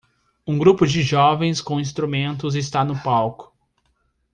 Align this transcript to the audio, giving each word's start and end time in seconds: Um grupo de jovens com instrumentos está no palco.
Um 0.47 0.57
grupo 0.57 0.83
de 0.87 1.03
jovens 1.03 1.61
com 1.61 1.79
instrumentos 1.79 2.55
está 2.55 2.83
no 2.83 2.99
palco. 3.03 3.53